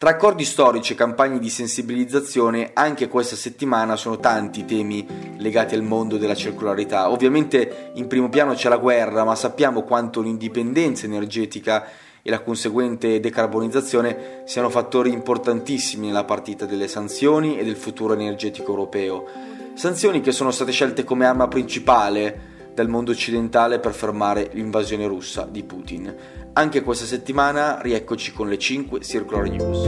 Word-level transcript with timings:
Tra 0.00 0.08
accordi 0.08 0.46
storici 0.46 0.94
e 0.94 0.96
campagne 0.96 1.38
di 1.38 1.50
sensibilizzazione, 1.50 2.70
anche 2.72 3.06
questa 3.06 3.36
settimana 3.36 3.96
sono 3.96 4.16
tanti 4.16 4.60
i 4.60 4.64
temi 4.64 5.06
legati 5.36 5.74
al 5.74 5.82
mondo 5.82 6.16
della 6.16 6.34
circolarità. 6.34 7.10
Ovviamente 7.10 7.90
in 7.96 8.06
primo 8.06 8.30
piano 8.30 8.54
c'è 8.54 8.70
la 8.70 8.78
guerra, 8.78 9.24
ma 9.24 9.34
sappiamo 9.34 9.82
quanto 9.82 10.22
l'indipendenza 10.22 11.04
energetica 11.04 11.86
e 12.22 12.30
la 12.30 12.40
conseguente 12.40 13.20
decarbonizzazione 13.20 14.44
siano 14.46 14.70
fattori 14.70 15.12
importantissimi 15.12 16.06
nella 16.06 16.24
partita 16.24 16.64
delle 16.64 16.88
sanzioni 16.88 17.58
e 17.58 17.64
del 17.64 17.76
futuro 17.76 18.14
energetico 18.14 18.70
europeo. 18.70 19.26
Sanzioni 19.74 20.22
che 20.22 20.32
sono 20.32 20.50
state 20.50 20.72
scelte 20.72 21.04
come 21.04 21.26
arma 21.26 21.46
principale 21.46 22.49
dal 22.80 22.88
mondo 22.88 23.10
occidentale 23.10 23.78
per 23.78 23.92
fermare 23.92 24.48
l'invasione 24.54 25.06
russa 25.06 25.46
di 25.50 25.62
Putin. 25.64 26.16
Anche 26.54 26.80
questa 26.80 27.04
settimana 27.04 27.78
rieccoci 27.82 28.32
con 28.32 28.48
le 28.48 28.58
5 28.58 29.00
Circular 29.02 29.50
News. 29.50 29.84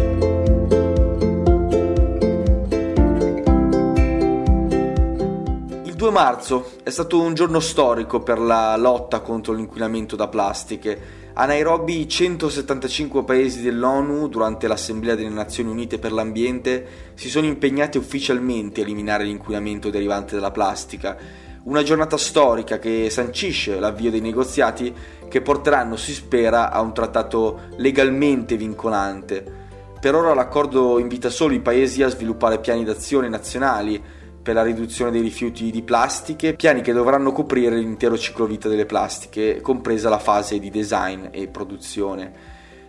Il 5.85 5.95
2 5.95 6.11
marzo 6.11 6.73
è 6.83 6.91
stato 6.91 7.19
un 7.19 7.33
giorno 7.33 7.61
storico 7.61 8.21
per 8.21 8.39
la 8.39 8.77
lotta 8.77 9.21
contro 9.21 9.55
l'inquinamento 9.55 10.15
da 10.15 10.29
plastiche. 10.29 11.21
A 11.33 11.47
Nairobi 11.47 12.07
175 12.07 13.25
paesi 13.25 13.63
dell'ONU 13.63 14.29
durante 14.29 14.69
l'Assemblea 14.69 15.15
delle 15.15 15.31
Nazioni 15.31 15.71
Unite 15.71 15.99
per 15.99 16.13
l'Ambiente 16.13 16.87
si 17.15 17.31
sono 17.31 17.47
impegnati 17.47 17.97
ufficialmente 17.97 18.83
a 18.83 18.85
eliminare 18.85 19.25
l'inquinamento 19.25 19.89
derivante 19.89 20.35
dalla 20.35 20.51
plastica 20.51 21.17
una 21.65 21.83
giornata 21.83 22.17
storica 22.17 22.79
che 22.79 23.09
sancisce 23.11 23.79
l'avvio 23.79 24.11
dei 24.11 24.21
negoziati 24.21 24.93
che 25.29 25.41
porteranno, 25.41 25.97
si 25.97 26.13
spera, 26.13 26.71
a 26.71 26.81
un 26.81 26.93
trattato 26.93 27.69
legalmente 27.77 28.57
vincolante. 28.57 29.61
Per 30.01 30.15
ora 30.15 30.35
l'accordo 30.35 30.99
invita 30.99 31.31
solo 31.31 31.55
i 31.55 31.61
paesi 31.61 32.03
a 32.03 32.09
sviluppare 32.09 32.59
piani 32.59 32.85
d'azione 32.85 33.29
nazionali 33.29 34.03
per 34.43 34.55
la 34.55 34.65
riduzione 34.65 35.13
dei 35.13 35.21
rifiuti 35.21 35.71
di 35.71 35.83
plastiche, 35.83 36.55
piani 36.55 36.81
che 36.81 36.93
dovranno 36.93 37.31
coprire 37.31 37.77
l'intero 37.77 38.19
ciclo 38.19 38.45
vita 38.45 38.69
delle 38.69 38.87
plastiche, 38.87 39.61
compresa 39.61 40.09
la 40.09 40.19
fase 40.19 40.59
di 40.59 40.69
design 40.69 41.27
e 41.31 41.47
produzione. 41.47 42.33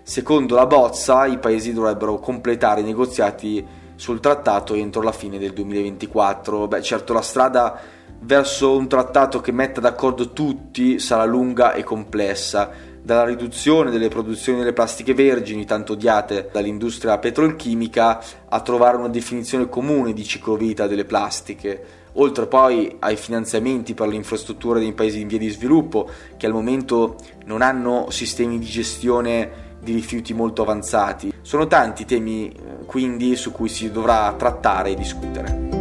Secondo 0.01 0.55
la 0.55 0.65
bozza, 0.65 1.27
i 1.27 1.37
paesi 1.37 1.71
dovrebbero 1.71 2.17
completare 2.17 2.81
i 2.81 2.83
negoziati 2.83 3.65
sul 3.95 4.19
trattato 4.19 4.73
entro 4.73 5.03
la 5.03 5.11
fine 5.11 5.37
del 5.37 5.53
2024. 5.53 6.67
Beh, 6.67 6.81
certo 6.81 7.13
la 7.13 7.21
strada 7.21 7.79
verso 8.23 8.75
un 8.75 8.87
trattato 8.87 9.41
che 9.41 9.51
metta 9.51 9.81
d'accordo 9.81 10.31
tutti 10.31 10.99
sarà 10.99 11.25
lunga 11.25 11.73
e 11.73 11.83
complessa, 11.83 12.71
dalla 13.01 13.25
riduzione 13.25 13.91
delle 13.91 14.07
produzioni 14.07 14.59
delle 14.59 14.71
plastiche 14.71 15.13
vergini, 15.13 15.65
tanto 15.65 15.93
odiate 15.93 16.49
dall'industria 16.51 17.17
petrolchimica, 17.17 18.23
a 18.47 18.61
trovare 18.61 18.95
una 18.95 19.09
definizione 19.09 19.67
comune 19.67 20.13
di 20.13 20.23
ciclovita 20.23 20.87
delle 20.87 21.03
plastiche, 21.03 21.83
oltre 22.13 22.47
poi 22.47 22.95
ai 22.99 23.17
finanziamenti 23.17 23.93
per 23.93 24.07
le 24.07 24.15
infrastrutture 24.15 24.79
dei 24.79 24.93
paesi 24.93 25.19
in 25.19 25.27
via 25.27 25.39
di 25.39 25.49
sviluppo, 25.49 26.09
che 26.37 26.45
al 26.45 26.53
momento 26.53 27.17
non 27.45 27.61
hanno 27.61 28.09
sistemi 28.09 28.57
di 28.57 28.65
gestione 28.65 29.61
di 29.81 29.91
rifiuti 29.91 30.33
molto 30.33 30.61
avanzati. 30.61 31.33
Sono 31.41 31.67
tanti 31.67 32.05
temi 32.05 32.49
eh, 32.49 32.85
quindi 32.85 33.35
su 33.35 33.51
cui 33.51 33.67
si 33.67 33.91
dovrà 33.91 34.33
trattare 34.37 34.91
e 34.91 34.95
discutere. 34.95 35.72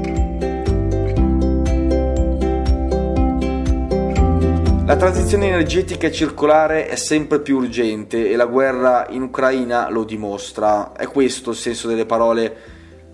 La 4.93 4.99
transizione 4.99 5.47
energetica 5.47 6.07
e 6.07 6.13
circolare 6.13 6.87
è 6.87 6.97
sempre 6.97 7.41
più 7.41 7.57
urgente 7.57 8.29
e 8.29 8.37
la 8.37 8.45
guerra 8.45 9.07
in 9.09 9.23
Ucraina 9.23 9.89
lo 9.89 10.05
dimostra. 10.05 10.93
È 10.93 11.07
questo 11.07 11.53
il 11.53 11.57
senso 11.57 11.89
delle 11.89 12.05
parole 12.05 12.57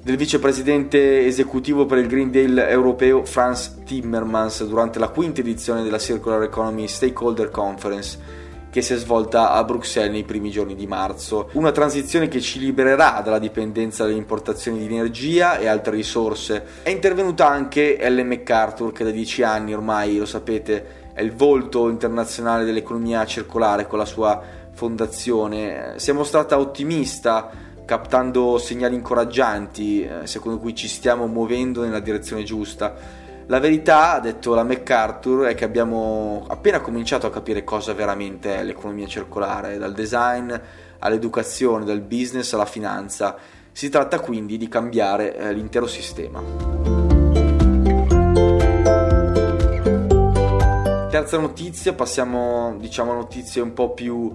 del 0.02 0.16
vicepresidente 0.16 1.24
esecutivo 1.24 1.86
per 1.86 1.98
il 1.98 2.08
Green 2.08 2.32
Deal 2.32 2.58
europeo 2.58 3.24
Franz 3.24 3.84
Timmermans 3.84 4.66
durante 4.66 4.98
la 4.98 5.10
quinta 5.10 5.40
edizione 5.40 5.84
della 5.84 6.00
Circular 6.00 6.42
Economy 6.42 6.88
Stakeholder 6.88 7.48
Conference 7.48 8.46
che 8.70 8.82
si 8.82 8.94
è 8.94 8.96
svolta 8.96 9.52
a 9.52 9.62
Bruxelles 9.62 10.10
nei 10.10 10.24
primi 10.24 10.50
giorni 10.50 10.74
di 10.74 10.86
marzo. 10.88 11.48
Una 11.52 11.70
transizione 11.70 12.26
che 12.26 12.40
ci 12.40 12.58
libererà 12.58 13.20
dalla 13.24 13.38
dipendenza 13.38 14.02
dalle 14.02 14.16
importazioni 14.16 14.78
di 14.78 14.92
energia 14.92 15.58
e 15.58 15.68
altre 15.68 15.94
risorse. 15.94 16.64
È 16.82 16.90
intervenuta 16.90 17.48
anche 17.48 17.98
Ellen 17.98 18.26
MacArthur 18.26 18.92
che 18.92 19.04
da 19.04 19.10
dieci 19.10 19.42
anni 19.42 19.72
ormai, 19.72 20.16
lo 20.16 20.26
sapete, 20.26 21.06
è 21.18 21.22
il 21.22 21.34
volto 21.34 21.88
internazionale 21.88 22.64
dell'economia 22.64 23.26
circolare 23.26 23.88
con 23.88 23.98
la 23.98 24.04
sua 24.04 24.40
fondazione. 24.70 25.94
Si 25.96 26.10
è 26.10 26.12
mostrata 26.12 26.60
ottimista, 26.60 27.50
captando 27.84 28.56
segnali 28.58 28.94
incoraggianti, 28.94 30.04
eh, 30.04 30.26
secondo 30.28 30.60
cui 30.60 30.76
ci 30.76 30.86
stiamo 30.86 31.26
muovendo 31.26 31.82
nella 31.82 31.98
direzione 31.98 32.44
giusta. 32.44 32.94
La 33.46 33.58
verità, 33.58 34.12
ha 34.12 34.20
detto 34.20 34.54
la 34.54 34.62
MacArthur, 34.62 35.46
è 35.46 35.56
che 35.56 35.64
abbiamo 35.64 36.44
appena 36.46 36.80
cominciato 36.80 37.26
a 37.26 37.30
capire 37.30 37.64
cosa 37.64 37.92
veramente 37.94 38.56
è 38.56 38.62
l'economia 38.62 39.08
circolare, 39.08 39.76
dal 39.76 39.94
design 39.94 40.54
all'educazione, 41.00 41.84
dal 41.84 42.00
business 42.00 42.52
alla 42.52 42.64
finanza. 42.64 43.36
Si 43.72 43.88
tratta 43.88 44.20
quindi 44.20 44.56
di 44.56 44.68
cambiare 44.68 45.36
eh, 45.36 45.52
l'intero 45.52 45.88
sistema. 45.88 47.07
Terza 51.18 51.38
notizia, 51.38 51.94
passiamo 51.94 52.76
diciamo 52.78 53.10
a 53.10 53.14
notizie 53.16 53.60
un 53.60 53.72
po' 53.72 53.90
più 53.90 54.32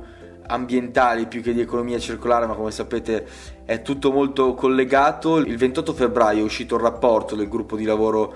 ambientali 0.47 1.27
più 1.27 1.41
che 1.41 1.53
di 1.53 1.61
economia 1.61 1.97
circolare, 1.97 2.45
ma 2.45 2.55
come 2.55 2.71
sapete 2.71 3.25
è 3.63 3.81
tutto 3.81 4.11
molto 4.11 4.53
collegato. 4.53 5.37
Il 5.37 5.55
28 5.55 5.93
febbraio 5.93 6.41
è 6.41 6.43
uscito 6.43 6.75
il 6.75 6.81
rapporto 6.81 7.37
del 7.37 7.47
gruppo 7.47 7.77
di 7.77 7.85
lavoro 7.85 8.33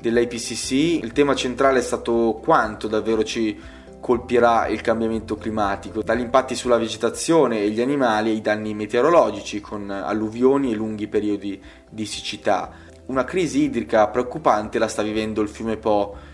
dell'IPCC. 0.00 0.70
Il 1.02 1.12
tema 1.12 1.34
centrale 1.34 1.80
è 1.80 1.82
stato 1.82 2.40
quanto 2.42 2.88
davvero 2.88 3.22
ci 3.22 3.60
colpirà 4.00 4.66
il 4.68 4.80
cambiamento 4.80 5.36
climatico, 5.36 6.02
dagli 6.02 6.20
impatti 6.20 6.54
sulla 6.54 6.78
vegetazione 6.78 7.60
e 7.60 7.68
gli 7.68 7.82
animali 7.82 8.30
ai 8.30 8.40
danni 8.40 8.72
meteorologici 8.72 9.60
con 9.60 9.90
alluvioni 9.90 10.72
e 10.72 10.74
lunghi 10.74 11.06
periodi 11.06 11.62
di 11.90 12.06
siccità. 12.06 12.70
Una 13.08 13.24
crisi 13.24 13.64
idrica 13.64 14.08
preoccupante 14.08 14.78
la 14.78 14.88
sta 14.88 15.02
vivendo 15.02 15.42
il 15.42 15.50
fiume 15.50 15.76
Po 15.76 16.28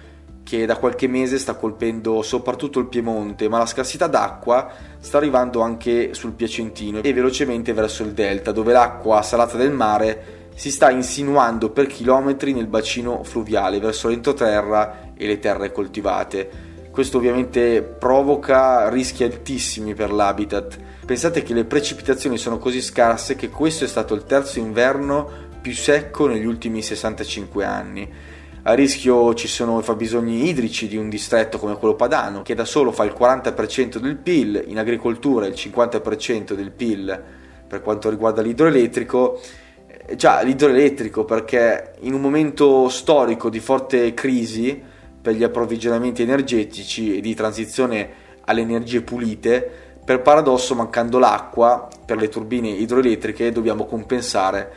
che 0.47 0.65
da 0.65 0.77
qualche 0.77 1.09
mese 1.09 1.41
sta 1.41 1.57
colpendo 1.57 2.23
soprattutto 2.23 2.79
il 2.79 2.87
Piemonte, 2.87 3.49
ma 3.49 3.59
la 3.59 3.67
scarsità 3.67 4.07
d'acqua 4.07 4.71
sta 5.01 5.17
arrivando 5.17 5.61
anche 5.61 6.15
sul 6.15 6.34
Piacentino 6.34 7.03
e 7.03 7.12
velocemente 7.12 7.73
verso 7.73 8.05
il 8.05 8.12
delta, 8.12 8.53
dove 8.53 8.73
l'acqua 8.73 9.23
salata 9.23 9.57
del 9.57 9.73
mare 9.73 10.51
si 10.55 10.71
sta 10.71 10.93
insinuando 10.93 11.71
per 11.71 11.89
chilometri 11.89 12.53
nel 12.53 12.69
bacino 12.69 13.25
fluviale 13.25 13.81
verso 13.81 14.07
l'entroterra 14.07 15.11
e 15.17 15.27
le 15.27 15.41
terre 15.41 15.73
coltivate. 15.73 16.49
Questo 16.93 17.17
ovviamente 17.17 17.83
provoca 17.83 18.89
rischi 18.89 19.25
altissimi 19.25 19.95
per 19.95 20.13
l'habitat. 20.13 20.78
Pensate 21.05 21.43
che 21.43 21.55
le 21.55 21.65
precipitazioni 21.65 22.39
sono 22.39 22.59
così 22.59 22.81
scarse 22.81 23.34
che 23.34 23.51
questo 23.51 23.83
è 23.83 23.89
stato 23.89 24.15
il 24.15 24.23
terzo 24.23 24.61
inverno 24.61 25.28
più 25.61 25.75
secco 25.75 26.28
negli 26.28 26.47
ultimi 26.47 26.83
65 26.83 27.65
anni 27.65 28.34
a 28.69 28.75
rischio 28.75 29.32
ci 29.34 29.47
sono 29.47 29.78
i 29.78 29.82
fabbisogni 29.84 30.49
idrici 30.49 30.88
di 30.88 30.97
un 30.97 31.09
distretto 31.09 31.56
come 31.56 31.77
quello 31.77 31.94
padano, 31.94 32.43
che 32.43 32.56
da 32.56 32.65
solo 32.65 32.91
fa 32.91 33.04
il 33.04 33.15
40% 33.16 33.99
del 33.99 34.16
PIL, 34.16 34.65
in 34.66 34.78
agricoltura 34.78 35.47
il 35.47 35.54
50% 35.54 36.53
del 36.53 36.72
PIL 36.72 37.22
per 37.69 37.81
quanto 37.81 38.10
riguarda 38.10 38.43
l'idroelettrico. 38.43 39.41
Eh, 39.87 40.16
già, 40.16 40.43
l'idroelettrico 40.43 41.25
perché 41.25 41.93
in 42.00 42.12
un 42.12 42.21
momento 42.21 42.88
storico 42.88 43.50
di 43.50 43.60
forte 43.60 44.12
crisi 44.15 44.83
per 45.22 45.34
gli 45.34 45.44
approvvigionamenti 45.44 46.22
energetici 46.22 47.19
e 47.19 47.21
di 47.21 47.34
transizione 47.34 48.10
alle 48.47 48.62
energie 48.62 49.03
pulite, 49.03 49.71
per 50.04 50.22
paradosso 50.22 50.75
mancando 50.75 51.21
l'acqua 51.21 51.88
per 52.04 52.16
le 52.16 52.28
turbine 52.28 52.71
idroelettriche 52.71 53.53
dobbiamo 53.53 53.84
compensare 53.84 54.72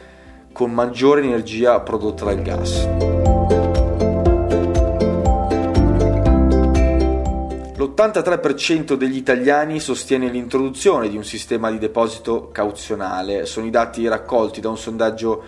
con 0.53 0.71
maggiore 0.71 1.21
energia 1.21 1.79
prodotta 1.79 2.25
dal 2.25 2.41
gas. 2.43 3.18
L'83% 7.99 8.93
degli 8.93 9.17
italiani 9.17 9.81
sostiene 9.81 10.29
l'introduzione 10.29 11.09
di 11.09 11.17
un 11.17 11.25
sistema 11.25 11.69
di 11.69 11.77
deposito 11.77 12.47
cauzionale. 12.49 13.45
Sono 13.45 13.65
i 13.65 13.69
dati 13.69 14.07
raccolti 14.07 14.61
da 14.61 14.69
un 14.69 14.77
sondaggio 14.77 15.43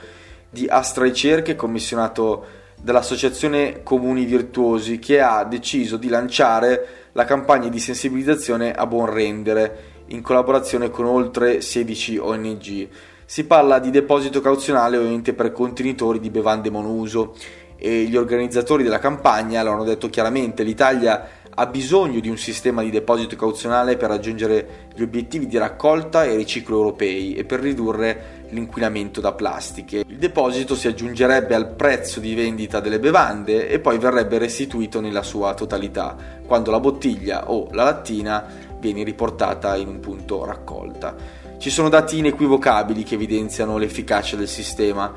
di 0.49 0.67
Astra 0.67 1.05
Ricerche 1.05 1.55
commissionato 1.55 2.43
dall'Associazione 2.75 3.83
Comuni 3.83 4.25
Virtuosi 4.25 4.99
che 4.99 5.21
ha 5.21 5.45
deciso 5.45 5.95
di 5.95 6.09
lanciare 6.09 6.87
la 7.13 7.23
campagna 7.23 7.69
di 7.69 7.79
sensibilizzazione 7.79 8.73
a 8.73 8.85
buon 8.85 9.09
rendere 9.09 10.03
in 10.07 10.21
collaborazione 10.21 10.89
con 10.89 11.05
oltre 11.05 11.61
16 11.61 12.17
ONG. 12.17 12.87
Si 13.23 13.45
parla 13.45 13.79
di 13.79 13.91
deposito 13.91 14.41
cauzionale 14.41 14.97
ovviamente 14.97 15.33
per 15.33 15.53
contenitori 15.53 16.19
di 16.19 16.29
bevande 16.29 16.69
monouso 16.69 17.33
e 17.77 18.03
gli 18.03 18.15
organizzatori 18.17 18.83
della 18.83 18.99
campagna 18.99 19.63
l'hanno 19.63 19.85
detto 19.85 20.09
chiaramente, 20.09 20.61
l'Italia 20.61 21.39
ha 21.53 21.65
bisogno 21.65 22.19
di 22.19 22.29
un 22.29 22.37
sistema 22.37 22.81
di 22.81 22.89
deposito 22.89 23.35
cauzionale 23.35 23.97
per 23.97 24.09
raggiungere 24.09 24.89
gli 24.95 25.01
obiettivi 25.01 25.47
di 25.47 25.57
raccolta 25.57 26.23
e 26.23 26.35
riciclo 26.35 26.77
europei 26.77 27.35
e 27.35 27.43
per 27.43 27.59
ridurre 27.59 28.39
l'inquinamento 28.49 29.21
da 29.21 29.33
plastiche. 29.33 30.03
Il 30.07 30.17
deposito 30.17 30.75
si 30.75 30.87
aggiungerebbe 30.87 31.55
al 31.55 31.73
prezzo 31.73 32.19
di 32.19 32.33
vendita 32.35 32.79
delle 32.79 32.99
bevande 32.99 33.67
e 33.67 33.79
poi 33.79 33.97
verrebbe 33.97 34.37
restituito 34.37 35.01
nella 35.01 35.23
sua 35.23 35.53
totalità, 35.53 36.15
quando 36.45 36.71
la 36.71 36.79
bottiglia 36.79 37.51
o 37.51 37.67
la 37.71 37.83
lattina 37.83 38.45
viene 38.79 39.03
riportata 39.03 39.75
in 39.75 39.87
un 39.87 39.99
punto 39.99 40.45
raccolta. 40.45 41.15
Ci 41.57 41.69
sono 41.69 41.89
dati 41.89 42.17
inequivocabili 42.17 43.03
che 43.03 43.15
evidenziano 43.15 43.77
l'efficacia 43.77 44.35
del 44.35 44.47
sistema. 44.47 45.13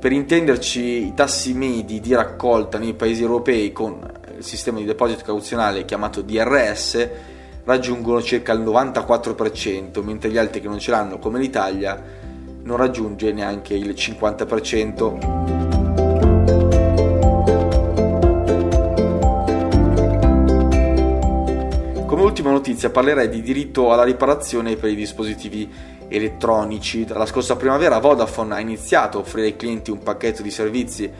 Per 0.00 0.12
intenderci, 0.12 1.06
i 1.06 1.14
tassi 1.14 1.54
medi 1.54 2.00
di 2.00 2.12
raccolta 2.14 2.78
nei 2.78 2.94
paesi 2.94 3.22
europei 3.22 3.72
con 3.72 4.00
sistema 4.42 4.78
di 4.78 4.84
deposito 4.84 5.22
cauzionale 5.24 5.84
chiamato 5.84 6.22
DRS 6.22 7.08
raggiungono 7.64 8.22
circa 8.22 8.52
il 8.52 8.60
94%, 8.60 10.02
mentre 10.02 10.30
gli 10.30 10.38
altri 10.38 10.60
che 10.60 10.68
non 10.68 10.78
ce 10.78 10.90
l'hanno, 10.90 11.18
come 11.18 11.38
l'Italia, 11.38 12.02
non 12.62 12.76
raggiunge 12.76 13.32
neanche 13.32 13.74
il 13.74 13.90
50%. 13.90 15.64
Come 22.06 22.22
ultima 22.22 22.50
notizia 22.50 22.90
parlerei 22.90 23.28
di 23.28 23.42
diritto 23.42 23.92
alla 23.92 24.04
riparazione 24.04 24.76
per 24.76 24.90
i 24.90 24.94
dispositivi 24.94 25.68
elettronici. 26.08 27.06
La 27.08 27.26
scorsa 27.26 27.56
primavera 27.56 27.98
Vodafone 27.98 28.54
ha 28.54 28.60
iniziato 28.60 29.18
a 29.18 29.20
offrire 29.22 29.48
ai 29.48 29.56
clienti 29.56 29.90
un 29.90 29.98
pacchetto 29.98 30.42
di 30.42 30.50
servizi 30.50 31.10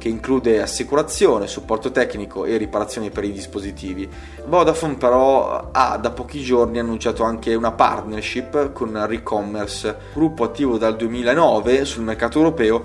che 0.00 0.08
include 0.08 0.62
assicurazione, 0.62 1.46
supporto 1.46 1.90
tecnico 1.90 2.46
e 2.46 2.56
riparazioni 2.56 3.10
per 3.10 3.24
i 3.24 3.32
dispositivi. 3.32 4.08
Vodafone 4.46 4.94
però 4.94 5.68
ha 5.70 5.98
da 5.98 6.10
pochi 6.10 6.40
giorni 6.40 6.78
annunciato 6.78 7.22
anche 7.22 7.54
una 7.54 7.72
partnership 7.72 8.72
con 8.72 9.06
Recommerce, 9.06 9.96
gruppo 10.14 10.44
attivo 10.44 10.78
dal 10.78 10.96
2009 10.96 11.84
sul 11.84 12.02
mercato 12.02 12.38
europeo 12.38 12.82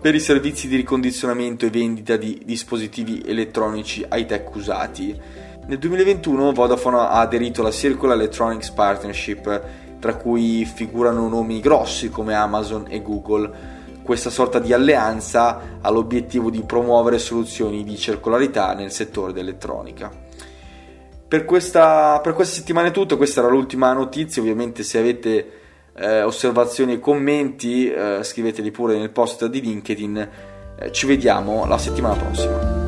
per 0.00 0.14
i 0.14 0.20
servizi 0.20 0.66
di 0.66 0.76
ricondizionamento 0.76 1.66
e 1.66 1.70
vendita 1.70 2.16
di 2.16 2.40
dispositivi 2.46 3.22
elettronici 3.26 4.06
high-tech 4.10 4.54
usati. 4.54 5.20
Nel 5.66 5.78
2021 5.78 6.52
Vodafone 6.52 6.96
ha 6.96 7.20
aderito 7.20 7.60
alla 7.60 7.70
Circular 7.70 8.16
Electronics 8.16 8.70
Partnership, 8.70 9.62
tra 9.98 10.16
cui 10.16 10.64
figurano 10.64 11.28
nomi 11.28 11.60
grossi 11.60 12.08
come 12.08 12.34
Amazon 12.34 12.86
e 12.88 13.02
Google 13.02 13.82
questa 14.04 14.30
sorta 14.30 14.60
di 14.60 14.72
alleanza 14.72 15.78
ha 15.80 15.90
l'obiettivo 15.90 16.50
di 16.50 16.62
promuovere 16.62 17.18
soluzioni 17.18 17.82
di 17.82 17.96
circolarità 17.96 18.74
nel 18.74 18.92
settore 18.92 19.32
dell'elettronica. 19.32 20.10
Per 21.26 21.44
questa, 21.44 22.20
per 22.22 22.34
questa 22.34 22.54
settimana 22.54 22.88
è 22.88 22.90
tutto, 22.92 23.16
questa 23.16 23.40
era 23.40 23.48
l'ultima 23.48 23.92
notizia, 23.92 24.40
ovviamente 24.40 24.84
se 24.84 24.98
avete 24.98 25.50
eh, 25.96 26.22
osservazioni 26.22 26.92
e 26.92 27.00
commenti 27.00 27.90
eh, 27.90 28.20
scriveteli 28.22 28.70
pure 28.70 28.98
nel 28.98 29.10
post 29.10 29.46
di 29.46 29.60
LinkedIn, 29.60 30.28
eh, 30.78 30.92
ci 30.92 31.06
vediamo 31.06 31.66
la 31.66 31.78
settimana 31.78 32.14
prossima. 32.14 32.83